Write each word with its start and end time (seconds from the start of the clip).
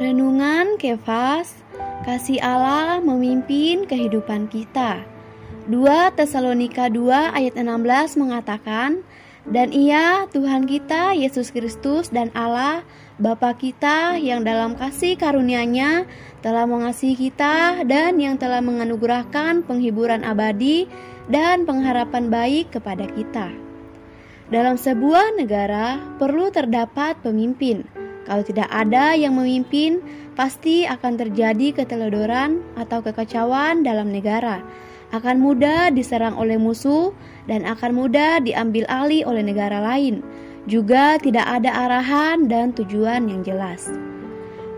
Renungan 0.00 0.80
Kefas, 0.80 1.60
kasih 2.08 2.40
Allah 2.40 3.04
memimpin 3.04 3.84
kehidupan 3.84 4.48
kita. 4.48 5.04
2 5.68 6.16
Tesalonika 6.16 6.88
2 6.88 7.36
ayat 7.36 7.60
16 7.60 8.16
mengatakan, 8.16 9.04
dan 9.44 9.68
ia 9.76 10.24
Tuhan 10.32 10.64
kita 10.64 11.12
Yesus 11.12 11.52
Kristus 11.52 12.08
dan 12.08 12.32
Allah 12.32 12.80
Bapa 13.20 13.52
kita 13.52 14.16
yang 14.16 14.40
dalam 14.40 14.72
kasih 14.72 15.20
karunia-Nya 15.20 16.08
telah 16.40 16.64
mengasihi 16.64 17.28
kita 17.28 17.84
dan 17.84 18.16
yang 18.16 18.40
telah 18.40 18.64
menganugerahkan 18.64 19.68
penghiburan 19.68 20.24
abadi 20.24 20.88
dan 21.28 21.68
pengharapan 21.68 22.32
baik 22.32 22.72
kepada 22.72 23.04
kita. 23.04 23.52
Dalam 24.48 24.80
sebuah 24.80 25.36
negara 25.36 26.00
perlu 26.16 26.48
terdapat 26.48 27.20
pemimpin 27.20 28.00
kalau 28.28 28.44
tidak 28.44 28.68
ada 28.68 29.16
yang 29.16 29.36
memimpin, 29.36 30.04
pasti 30.36 30.84
akan 30.84 31.16
terjadi 31.20 31.82
keteledoran 31.82 32.60
atau 32.76 33.00
kekacauan 33.00 33.84
dalam 33.84 34.12
negara. 34.12 34.60
Akan 35.10 35.42
mudah 35.42 35.90
diserang 35.90 36.38
oleh 36.38 36.54
musuh 36.54 37.10
dan 37.50 37.66
akan 37.66 37.96
mudah 37.96 38.38
diambil 38.40 38.86
alih 38.86 39.26
oleh 39.26 39.42
negara 39.42 39.82
lain. 39.82 40.22
Juga 40.70 41.18
tidak 41.18 41.48
ada 41.48 41.72
arahan 41.88 42.46
dan 42.46 42.70
tujuan 42.76 43.26
yang 43.26 43.42
jelas. 43.42 43.90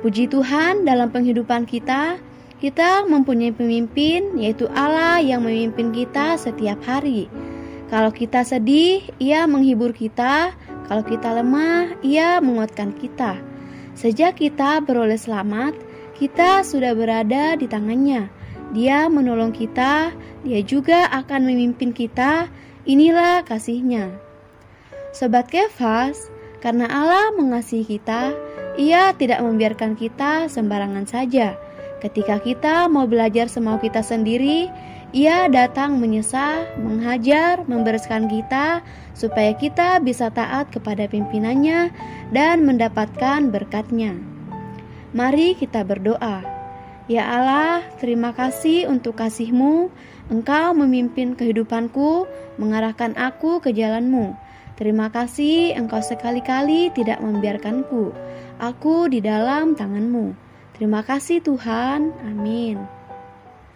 Puji 0.00 0.30
Tuhan, 0.30 0.88
dalam 0.88 1.12
penghidupan 1.12 1.68
kita, 1.68 2.16
kita 2.62 3.04
mempunyai 3.10 3.50
pemimpin, 3.50 4.38
yaitu 4.38 4.70
Allah 4.72 5.18
yang 5.18 5.42
memimpin 5.42 5.90
kita 5.90 6.38
setiap 6.38 6.78
hari. 6.86 7.26
Kalau 7.92 8.08
kita 8.08 8.40
sedih, 8.40 9.04
Ia 9.20 9.44
menghibur 9.44 9.92
kita. 9.92 10.56
Kalau 10.90 11.04
kita 11.06 11.34
lemah, 11.36 11.94
Ia 12.02 12.42
menguatkan 12.42 12.94
kita. 12.98 13.38
Sejak 13.92 14.40
kita 14.40 14.80
beroleh 14.82 15.20
selamat, 15.20 15.76
kita 16.16 16.64
sudah 16.64 16.96
berada 16.96 17.54
di 17.58 17.68
tangannya. 17.68 18.32
Dia 18.72 19.10
menolong 19.12 19.52
kita, 19.52 20.16
dia 20.42 20.60
juga 20.64 21.06
akan 21.12 21.44
memimpin 21.44 21.92
kita. 21.92 22.48
Inilah 22.88 23.44
kasihnya. 23.44 24.10
Sobat 25.12 25.52
Kefas, 25.52 26.32
karena 26.64 26.88
Allah 26.88 27.34
mengasihi 27.36 27.84
kita, 27.84 28.32
ia 28.80 29.12
tidak 29.18 29.44
membiarkan 29.44 29.92
kita 29.92 30.48
sembarangan 30.48 31.04
saja. 31.04 31.52
Ketika 32.00 32.40
kita 32.40 32.88
mau 32.88 33.04
belajar 33.04 33.46
semau 33.46 33.76
kita 33.76 34.00
sendiri, 34.00 34.72
ia 35.12 35.44
datang 35.52 36.00
menyesah, 36.00 36.80
menghajar, 36.80 37.68
membereskan 37.68 38.32
kita 38.32 38.80
supaya 39.12 39.52
kita 39.52 40.00
bisa 40.00 40.32
taat 40.32 40.72
kepada 40.72 41.04
pimpinannya 41.04 41.92
dan 42.32 42.64
mendapatkan 42.64 43.52
berkatnya. 43.52 44.16
Mari 45.12 45.52
kita 45.52 45.84
berdoa. 45.84 46.40
Ya 47.12 47.28
Allah, 47.28 47.84
terima 48.00 48.32
kasih 48.32 48.88
untuk 48.88 49.20
kasihmu. 49.20 49.92
Engkau 50.32 50.72
memimpin 50.72 51.36
kehidupanku, 51.36 52.24
mengarahkan 52.56 53.12
aku 53.20 53.60
ke 53.60 53.68
jalanmu. 53.76 54.32
Terima 54.80 55.12
kasih 55.12 55.76
engkau 55.76 56.00
sekali-kali 56.00 56.88
tidak 56.96 57.20
membiarkanku. 57.20 58.16
Aku 58.56 59.12
di 59.12 59.20
dalam 59.20 59.76
tanganmu. 59.76 60.32
Terima 60.72 61.04
kasih 61.04 61.44
Tuhan. 61.44 62.16
Amin. 62.24 63.01